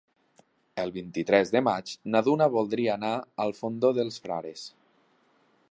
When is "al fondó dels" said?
3.45-4.19